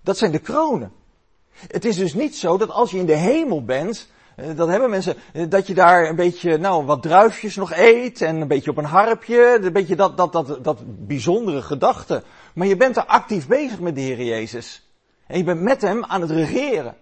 [0.00, 0.92] Dat zijn de kronen.
[1.50, 4.90] Het is dus niet zo dat als je in de hemel bent, eh, dat hebben
[4.90, 8.70] mensen, eh, dat je daar een beetje, nou, wat druifjes nog eet en een beetje
[8.70, 12.22] op een harpje, een beetje dat, dat, dat, dat bijzondere gedachte.
[12.54, 14.88] Maar je bent er actief bezig met de Heer Jezus.
[15.26, 16.96] En je bent met Hem aan het regeren.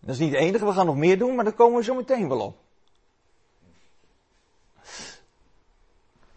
[0.00, 1.94] Dat is niet het enige, we gaan nog meer doen, maar daar komen we zo
[1.94, 2.69] meteen wel op.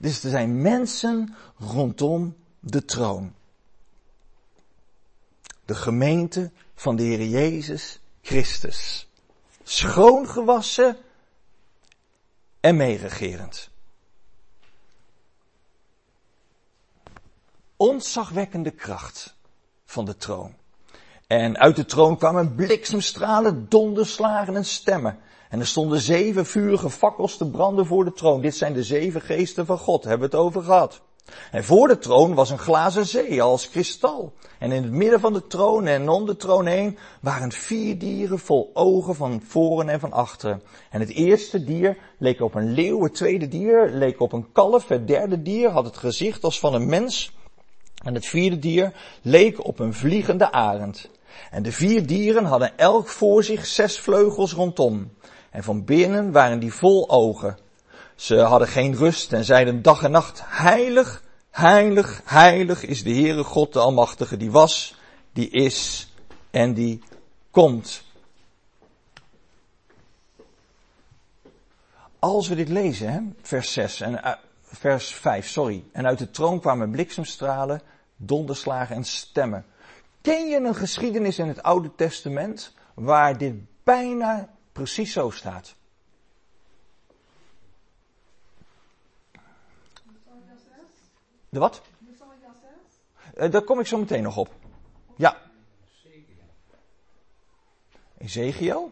[0.04, 3.34] Dus er zijn mensen rondom de troon.
[5.66, 9.08] De gemeente van de Heer Jezus Christus.
[9.64, 10.98] Schoongewassen
[12.60, 13.70] en meeregerend.
[17.76, 19.36] Ontzagwekkende kracht
[19.86, 20.56] van de troon.
[21.28, 25.20] En uit de troon kwamen bliksemstralen, donderslagen en stemmen.
[25.54, 28.42] En er stonden zeven vurige fakkels te branden voor de troon.
[28.42, 31.02] Dit zijn de zeven geesten van God, hebben we het over gehad.
[31.52, 34.34] En voor de troon was een glazen zee als kristal.
[34.60, 38.40] En in het midden van de troon en om de troon heen waren vier dieren
[38.40, 40.62] vol ogen van voren en van achteren.
[40.90, 44.88] En het eerste dier leek op een leeuw, het tweede dier leek op een kalf,
[44.88, 47.36] het derde dier had het gezicht als van een mens.
[48.04, 51.10] En het vierde dier leek op een vliegende arend.
[51.52, 55.12] En de vier dieren hadden elk voor zich zes vleugels rondom.
[55.54, 57.58] En van binnen waren die vol ogen.
[58.16, 63.44] Ze hadden geen rust en zeiden dag en nacht, heilig, heilig, heilig is de Heere
[63.44, 64.96] God de Almachtige, die was,
[65.34, 66.10] die is
[66.52, 67.04] en die
[67.52, 68.04] komt.
[72.20, 75.84] Als we dit lezen, hè, vers 6 en uh, vers 5, sorry.
[75.92, 77.82] En uit de troon kwamen bliksemstralen,
[78.16, 79.66] donderslagen en stemmen.
[80.22, 85.76] Ken je een geschiedenis in het Oude Testament waar dit bijna precies zo staat?
[91.50, 91.82] De wat?
[93.38, 94.54] Uh, daar kom ik zo meteen nog op.
[95.16, 95.38] Ja.
[98.18, 98.92] Ezekiel?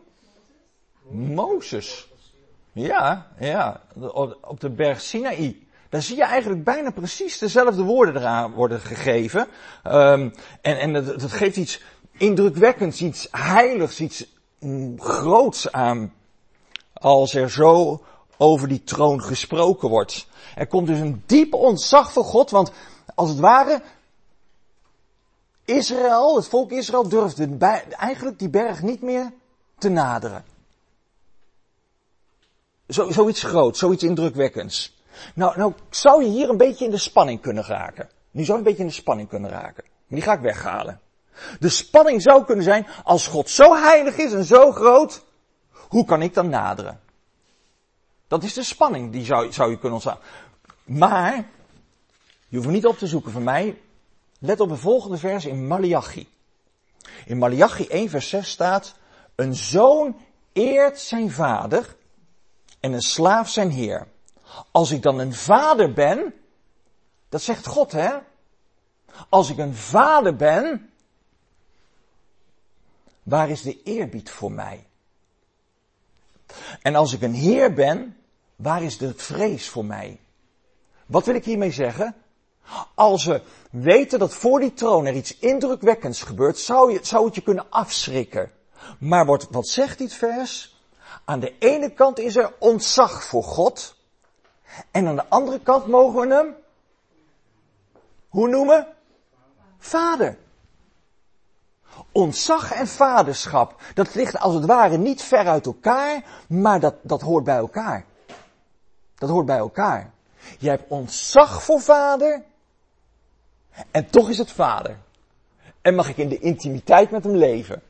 [1.10, 2.08] Mozes.
[2.72, 3.82] Ja, ja.
[4.42, 5.68] Op de berg Sinaï.
[5.90, 9.48] daar zie je eigenlijk bijna precies dezelfde woorden eraan worden gegeven.
[9.88, 14.26] Um, en en dat, dat geeft iets indrukwekkends, iets heiligs, iets
[14.98, 16.14] groots aan.
[16.94, 18.02] Als er zo
[18.38, 20.28] over die troon gesproken wordt.
[20.56, 22.72] Er komt dus een diep ontzag voor God, want
[23.16, 23.82] als het ware,
[25.66, 27.58] Israël, het volk Israël durfde
[27.90, 29.32] eigenlijk die berg niet meer
[29.78, 30.44] te naderen.
[32.88, 35.00] Zo, zoiets groots, zoiets indrukwekkends.
[35.36, 38.10] Nou, nou zou je hier een beetje in de spanning kunnen raken.
[38.32, 39.84] Nu zou je een beetje in de spanning kunnen raken.
[39.84, 41.00] Maar die ga ik weghalen.
[41.60, 45.24] De spanning zou kunnen zijn, als God zo heilig is en zo groot,
[45.72, 47.00] hoe kan ik dan naderen?
[48.28, 50.20] Dat is de spanning, die zou, zou je kunnen ontstaan.
[50.84, 51.46] Maar,
[52.48, 53.82] je hoeft niet op te zoeken van mij.
[54.40, 56.30] Let op de volgende vers in Malachi.
[57.26, 58.96] In Malachi 1 vers 6 staat,
[59.36, 60.18] een zoon
[60.54, 61.96] eert zijn vader
[62.80, 64.08] en een slaaf zijn heer.
[64.72, 66.34] Als ik dan een vader ben,
[67.30, 68.10] dat zegt God hè.
[69.30, 70.91] Als ik een vader ben,
[73.24, 74.86] waar is de eerbied voor mij?
[76.82, 78.18] En als ik een heer ben,
[78.56, 80.20] waar is de vrees voor mij?
[81.06, 82.16] Wat wil ik hiermee zeggen?
[82.94, 87.36] Als we weten dat voor die troon er iets indrukwekkends gebeurt, zou, je, zou het
[87.36, 88.52] je kunnen afschrikken.
[89.00, 90.80] Maar wat, wat zegt dit vers?
[91.26, 93.96] Aan de ene kant is er ontzag voor God.
[94.92, 96.56] En aan de andere kant mogen we hem,
[98.30, 98.88] hoe noemen?
[99.78, 100.38] Vader.
[102.12, 107.22] Ontzag en vaderschap, dat ligt als het ware niet ver uit elkaar, maar dat, dat
[107.22, 108.06] hoort bij elkaar.
[109.16, 110.12] Dat hoort bij elkaar.
[110.60, 112.44] Je hebt ontzag voor vader,
[113.92, 114.98] en toch is het vader.
[115.82, 117.82] En mag ik in de intimiteit met hem leven.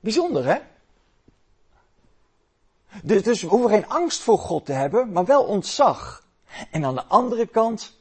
[0.00, 0.58] Bijzonder, hè?
[3.02, 6.26] Dus, dus we hoeven geen angst voor God te hebben, maar wel ontzag.
[6.70, 7.96] En aan de andere kant,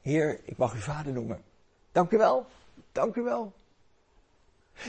[0.00, 1.42] Heer, ik mag u vader noemen.
[1.92, 2.46] Dank u wel.
[2.94, 3.52] Dank u wel.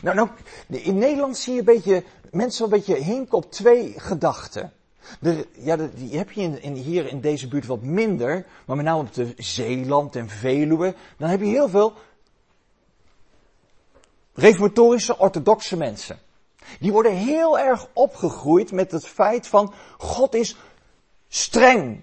[0.01, 0.29] Nou, nou,
[0.67, 4.73] in Nederland zie je een beetje, mensen een beetje hinken op twee gedachten.
[5.19, 8.85] De, ja, die heb je in, in, hier in deze buurt wat minder, maar met
[8.85, 11.93] name op de Zeeland en Veluwe, dan heb je heel veel
[14.33, 16.19] reformatorische orthodoxe mensen.
[16.79, 20.55] Die worden heel erg opgegroeid met het feit van God is
[21.27, 22.01] streng.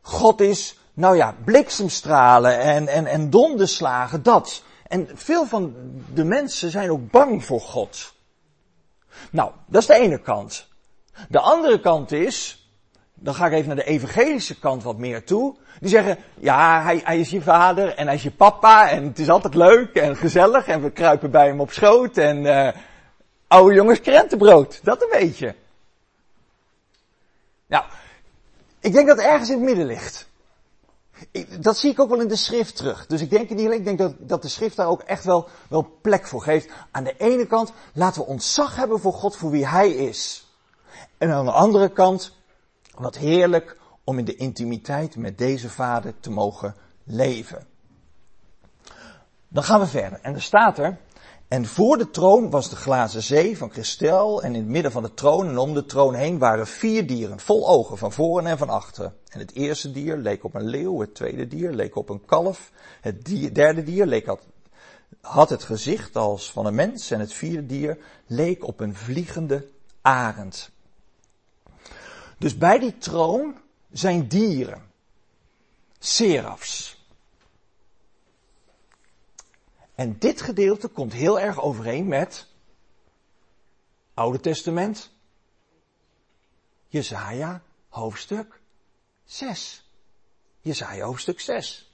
[0.00, 4.62] God is, nou ja, bliksemstralen en, en, en donderslagen, dat.
[4.88, 5.74] En veel van
[6.14, 8.14] de mensen zijn ook bang voor God.
[9.30, 10.68] Nou, dat is de ene kant.
[11.28, 12.68] De andere kant is,
[13.14, 15.56] dan ga ik even naar de evangelische kant wat meer toe.
[15.80, 19.18] Die zeggen, ja, hij, hij, is je vader en hij is je papa en het
[19.18, 22.68] is altijd leuk en gezellig en we kruipen bij hem op schoot en uh,
[23.46, 24.80] oude jongens krentenbrood.
[24.82, 25.54] Dat een beetje.
[27.66, 27.84] Nou,
[28.80, 30.27] ik denk dat ergens in het midden ligt.
[31.60, 33.06] Dat zie ik ook wel in de schrift terug.
[33.06, 35.48] Dus ik denk niet alleen, ik denk dat, dat de schrift daar ook echt wel,
[35.68, 36.70] wel plek voor geeft.
[36.90, 40.46] Aan de ene kant laten we ontzag hebben voor God, voor wie Hij is.
[41.18, 42.36] En aan de andere kant,
[42.94, 47.66] wat heerlijk om in de intimiteit met deze vader te mogen leven.
[49.48, 50.18] Dan gaan we verder.
[50.22, 50.98] En er staat er,
[51.48, 55.02] en voor de troon was de glazen zee van kristal en in het midden van
[55.02, 58.58] de troon en om de troon heen waren vier dieren vol ogen van voren en
[58.58, 59.16] van achteren.
[59.28, 62.70] En het eerste dier leek op een leeuw, het tweede dier leek op een kalf,
[63.00, 64.46] het derde dier leek had,
[65.20, 69.68] had het gezicht als van een mens en het vierde dier leek op een vliegende
[70.02, 70.70] arend.
[72.38, 73.54] Dus bij die troon
[73.92, 74.82] zijn dieren.
[75.98, 76.97] Serafs.
[79.98, 82.46] En dit gedeelte komt heel erg overeen met
[84.14, 85.10] Oude Testament.
[86.88, 88.60] Jezaja hoofdstuk
[89.24, 89.90] 6.
[90.60, 91.92] Jezaja hoofdstuk 6.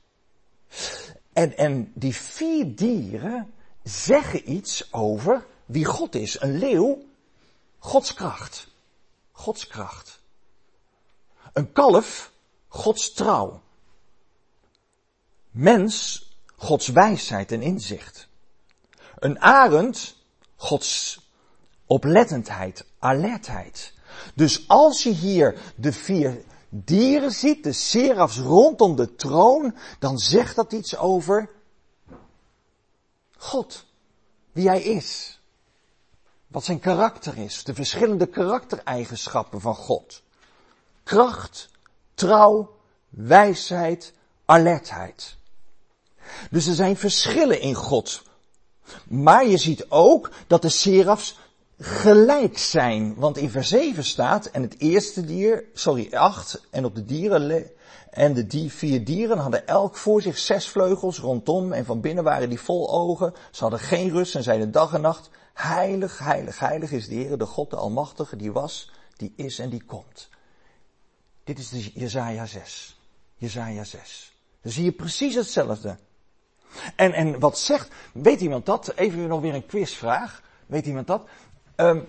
[1.32, 6.40] En, en die vier dieren zeggen iets over wie God is.
[6.40, 7.05] Een leeuw,
[7.78, 8.68] Gods kracht.
[9.32, 10.20] Gods kracht.
[11.52, 12.32] Een kalf,
[12.68, 13.62] Gods trouw.
[15.50, 16.24] Mens,
[16.57, 18.28] Gods wijsheid en inzicht.
[19.18, 20.16] Een arend,
[20.57, 21.20] Gods
[21.86, 23.92] oplettendheid, alertheid.
[24.34, 30.57] Dus als je hier de vier dieren ziet, de serafs rondom de troon, dan zegt
[30.57, 31.50] dat iets over
[33.36, 33.84] God.
[34.52, 35.40] Wie hij is.
[36.46, 37.64] Wat zijn karakter is.
[37.64, 40.22] De verschillende karaktereigenschappen van God
[41.05, 41.68] kracht,
[42.14, 42.76] trouw,
[43.09, 44.12] wijsheid,
[44.44, 45.36] alertheid.
[46.51, 48.22] Dus er zijn verschillen in God.
[49.09, 51.39] Maar je ziet ook dat de serafs
[51.79, 53.14] gelijk zijn.
[53.14, 57.70] Want in vers 7 staat, en het eerste dier, sorry, 8, en op de dieren
[58.11, 62.49] En de vier dieren hadden elk voor zich zes vleugels rondom en van binnen waren
[62.49, 63.35] die vol ogen.
[63.51, 67.39] Ze hadden geen rust en zeiden dag en nacht, heilig, heilig, heilig is de Heer,
[67.39, 70.29] de God, de Almachtige, die was, die is en die komt.
[71.45, 72.99] Dit is de Jezaja 6.
[73.37, 74.33] Jezaja 6.
[74.62, 75.99] Dan zie je precies hetzelfde.
[76.97, 78.93] En, en wat zegt, weet iemand dat?
[78.95, 80.43] Even nog weer een quizvraag.
[80.66, 81.29] Weet iemand dat?
[81.77, 82.09] Um,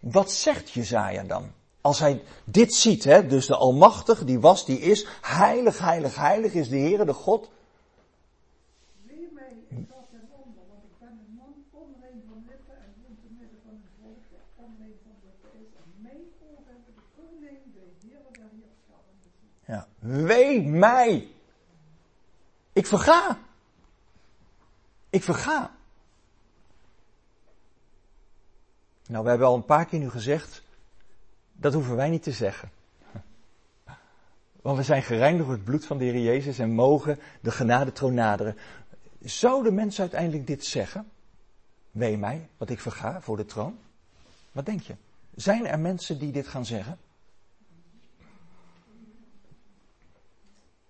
[0.00, 1.52] wat zegt Jezaja dan?
[1.80, 6.52] Als hij dit ziet, hè, dus de Almachtige, die was, die is, heilig, heilig, heilig
[6.52, 7.50] is de Heere, de God.
[9.06, 12.94] Leer mij, ik was een wonder, want ik ben een man onrein van lippen en
[13.02, 15.70] woont te midden van een volk dat onrein van lippen is.
[15.76, 16.22] En mijn
[16.66, 19.16] hebben de koning, de Heere der Heerschappen.
[19.64, 19.86] Ja,
[20.26, 21.28] wee mij!
[22.72, 23.38] Ik verga.
[25.10, 25.76] Ik verga.
[29.08, 30.62] Nou, we hebben al een paar keer nu gezegd,
[31.52, 32.70] dat hoeven wij niet te zeggen.
[34.62, 38.14] Want we zijn gereinigd door het bloed van de Heer Jezus en mogen de genadetroon
[38.14, 38.56] naderen.
[39.20, 41.10] Zou de mens uiteindelijk dit zeggen?
[41.90, 43.78] Wee mij, wat ik verga voor de troon?
[44.52, 44.94] Wat denk je?
[45.34, 46.98] Zijn er mensen die dit gaan zeggen?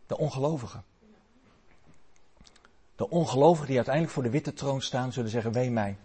[0.07, 0.85] De ongelovigen.
[2.99, 5.97] De ongelovigen die uiteindelijk voor de witte troon staan, zullen zeggen: Wee mij.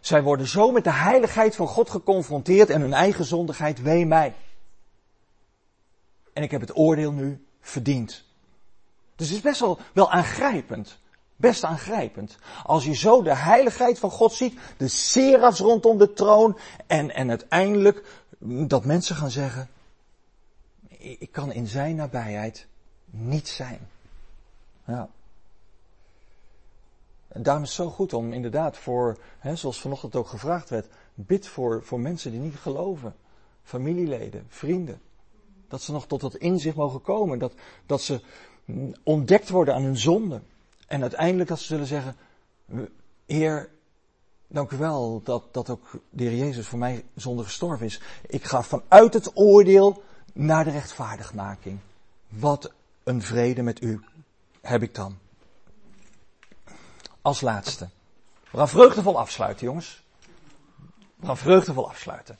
[0.00, 4.34] Zij worden zo met de heiligheid van God geconfronteerd en hun eigen zondigheid, wee mij.
[6.32, 8.24] En ik heb het oordeel nu verdiend.
[9.14, 10.98] Dus het is best wel, wel aangrijpend.
[11.36, 12.38] Best aangrijpend.
[12.64, 17.28] Als je zo de heiligheid van God ziet, de serafs rondom de troon en, en
[17.28, 18.24] uiteindelijk
[18.66, 19.68] dat mensen gaan zeggen,
[20.98, 22.66] ik kan in zijn nabijheid
[23.10, 23.88] niet zijn.
[24.86, 25.08] Ja.
[27.28, 30.86] En daarom is het zo goed om inderdaad voor, hè, zoals vanochtend ook gevraagd werd,
[31.14, 33.14] bid voor, voor mensen die niet geloven.
[33.62, 35.00] Familieleden, vrienden.
[35.68, 37.38] Dat ze nog tot dat inzicht mogen komen.
[37.38, 37.52] Dat,
[37.86, 38.20] dat ze
[39.02, 40.40] ontdekt worden aan hun zonde.
[40.86, 42.16] En uiteindelijk dat ze zullen zeggen,
[43.26, 43.68] Heer,
[44.46, 48.00] dank u wel dat, dat ook de Heer Jezus voor mij zonde gestorven is.
[48.26, 50.02] Ik ga vanuit het oordeel
[50.32, 51.78] naar de rechtvaardigmaking.
[52.28, 52.72] Wat
[53.04, 54.00] een vrede met u
[54.60, 55.18] heb ik dan
[57.26, 57.88] als laatste.
[58.50, 60.02] We gaan vreugdevol afsluiten, jongens.
[61.16, 62.38] We gaan vreugdevol afsluiten.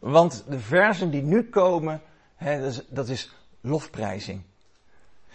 [0.00, 2.02] Want de versen die nu komen,
[2.36, 4.42] hè, dat, is, dat is lofprijzing.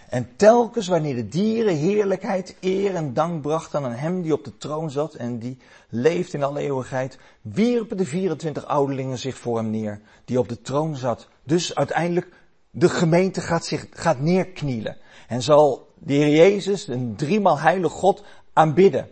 [0.09, 4.57] En telkens wanneer de dieren heerlijkheid, eer en dank brachten aan hem die op de
[4.57, 5.57] troon zat en die
[5.89, 10.61] leeft in alle eeuwigheid, wierpen de 24 ouderlingen zich voor hem neer, die op de
[10.61, 11.27] troon zat.
[11.43, 12.27] Dus uiteindelijk,
[12.69, 14.97] de gemeente gaat zich, gaat neerknielen.
[15.27, 18.23] En zal de Heer Jezus, een driemaal heilig God,
[18.53, 19.11] aanbidden.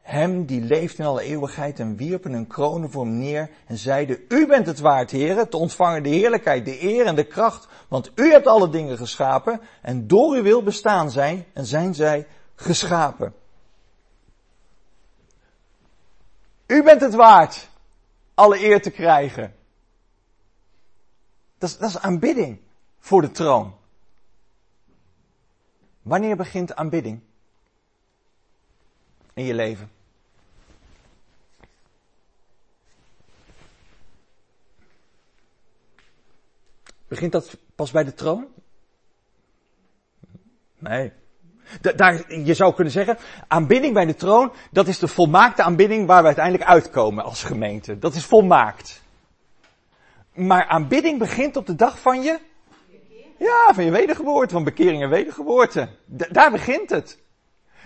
[0.00, 4.18] Hem die leeft in alle eeuwigheid en wierpen een kronen voor hem neer en zeiden,
[4.28, 8.10] u bent het waard, heren, te ontvangen de heerlijkheid, de eer en de kracht, want
[8.14, 13.34] u hebt alle dingen geschapen en door uw wil bestaan zijn en zijn zij geschapen.
[16.66, 17.68] U bent het waard
[18.34, 19.54] alle eer te krijgen.
[21.58, 22.60] Dat is aanbidding
[22.98, 23.74] voor de troon.
[26.02, 27.20] Wanneer begint aanbidding
[29.34, 29.90] in je leven?
[37.08, 38.46] Begint dat pas bij de troon?
[40.78, 41.12] Nee.
[41.80, 46.20] Daar, je zou kunnen zeggen, aanbidding bij de troon, dat is de volmaakte aanbidding waar
[46.20, 47.98] we uiteindelijk uitkomen als gemeente.
[47.98, 49.02] Dat is volmaakt.
[50.34, 52.38] Maar aanbidding begint op de dag van je
[53.42, 55.88] ja, van je wedergeboorte, van bekering en wedergeboorte.
[56.06, 57.18] daar begint het.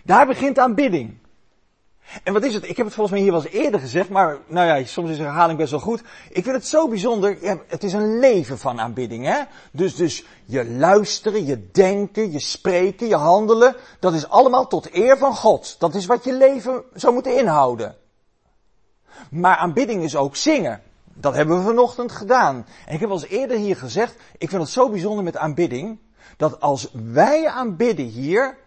[0.05, 1.19] Daar begint aanbidding.
[2.23, 2.69] En wat is het?
[2.69, 5.19] Ik heb het volgens mij hier wel eens eerder gezegd, maar nou ja, soms is
[5.19, 6.03] herhaling best wel goed.
[6.31, 7.39] Ik vind het zo bijzonder.
[7.67, 9.43] Het is een leven van aanbidding, hè?
[9.73, 15.19] Dus, dus je luisteren, je denken, je spreken, je handelen, dat is allemaal tot eer
[15.19, 15.77] van God.
[15.79, 17.97] Dat is wat je leven zou moeten inhouden.
[19.31, 20.83] Maar aanbidding is ook zingen.
[21.19, 22.67] Dat hebben we vanochtend gedaan.
[22.87, 25.99] En ik heb al eens eerder hier gezegd, ik vind het zo bijzonder met aanbidding,
[26.37, 28.59] dat als wij aanbidden hier,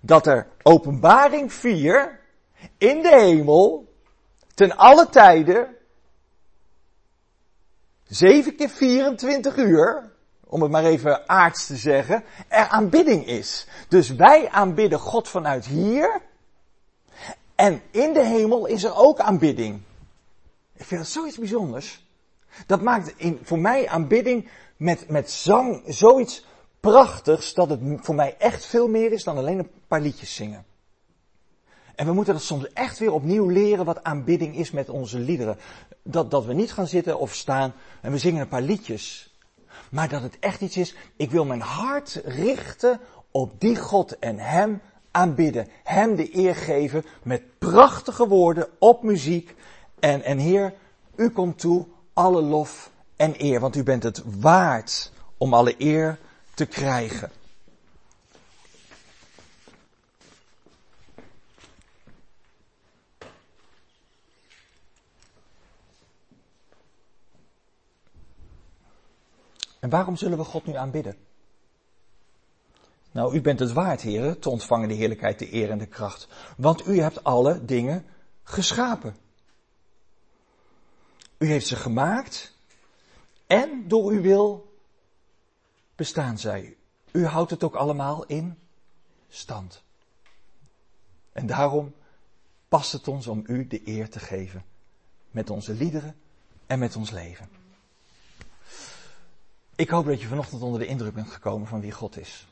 [0.00, 2.20] dat er openbaring 4
[2.78, 3.94] in de hemel,
[4.54, 5.76] ten alle tijden,
[8.06, 10.12] 7 keer 24 uur,
[10.44, 13.66] om het maar even aards te zeggen, er aanbidding is.
[13.88, 16.20] Dus wij aanbidden God vanuit hier,
[17.54, 19.82] en in de hemel is er ook aanbidding.
[20.76, 22.06] Ik vind dat zoiets bijzonders.
[22.66, 26.44] Dat maakt in, voor mij aanbidding met, met zang zoiets
[26.80, 30.64] prachtigs dat het voor mij echt veel meer is dan alleen een paar liedjes zingen.
[31.94, 35.58] En we moeten dat soms echt weer opnieuw leren wat aanbidding is met onze liederen.
[36.02, 39.34] Dat, dat we niet gaan zitten of staan en we zingen een paar liedjes.
[39.90, 43.00] Maar dat het echt iets is, ik wil mijn hart richten
[43.30, 45.68] op die God en Hem aanbidden.
[45.82, 49.54] Hem de eer geven met prachtige woorden op muziek.
[50.06, 50.74] En, en Heer,
[51.16, 56.18] u komt toe alle lof en eer, want u bent het waard om alle eer
[56.54, 57.30] te krijgen.
[69.80, 71.16] En waarom zullen we God nu aanbidden?
[73.10, 76.28] Nou, u bent het waard, heren, te ontvangen de heerlijkheid, de eer en de kracht.
[76.56, 78.04] Want u hebt alle dingen
[78.42, 79.25] geschapen.
[81.38, 82.54] U heeft ze gemaakt
[83.46, 84.78] en door uw wil
[85.94, 86.76] bestaan zij.
[87.12, 88.58] U houdt het ook allemaal in
[89.28, 89.82] stand.
[91.32, 91.94] En daarom
[92.68, 94.64] past het ons om u de eer te geven.
[95.30, 96.16] Met onze liederen
[96.66, 97.48] en met ons leven.
[99.74, 102.46] Ik hoop dat je vanochtend onder de indruk bent gekomen van wie God is.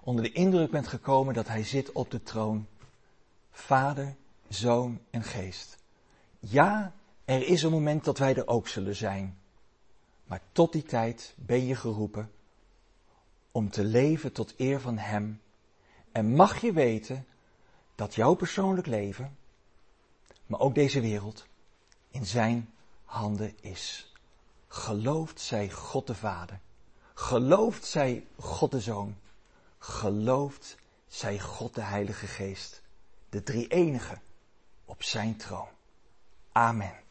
[0.00, 2.66] Onder de indruk bent gekomen dat Hij zit op de troon.
[3.50, 4.16] Vader,
[4.48, 5.76] Zoon en Geest.
[6.38, 6.92] Ja,
[7.24, 9.38] er is een moment dat wij er ook zullen zijn.
[10.24, 12.32] Maar tot die tijd ben je geroepen
[13.52, 15.42] om te leven tot eer van Hem.
[16.12, 17.26] En mag je weten
[17.94, 19.36] dat jouw persoonlijk leven,
[20.46, 21.46] maar ook deze wereld,
[22.10, 24.12] in Zijn handen is.
[24.68, 26.60] Geloofd zij God de Vader.
[27.14, 29.16] Geloofd zij God de Zoon.
[29.78, 32.82] Geloofd zij God de Heilige Geest.
[33.28, 34.18] De drie enige
[34.84, 35.68] op zijn troon.
[36.52, 37.03] Amen.